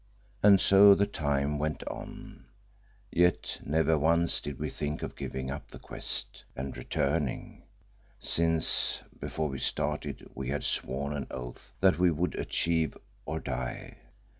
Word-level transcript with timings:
And 0.41 0.59
so 0.59 0.95
the 0.95 1.05
time 1.05 1.59
went 1.59 1.87
on. 1.87 2.45
Yet 3.11 3.59
never 3.63 3.99
once 3.99 4.41
did 4.41 4.57
we 4.57 4.71
think 4.71 5.03
of 5.03 5.15
giving 5.15 5.51
up 5.51 5.69
the 5.69 5.77
quest 5.77 6.43
and 6.55 6.75
returning, 6.75 7.61
since, 8.19 9.03
before 9.19 9.49
we 9.49 9.59
started, 9.59 10.27
we 10.33 10.47
had 10.49 10.63
sworn 10.63 11.13
an 11.15 11.27
oath 11.29 11.73
that 11.81 11.99
we 11.99 12.09
would 12.09 12.33
achieve 12.33 12.97
or 13.27 13.39
die. 13.39 13.99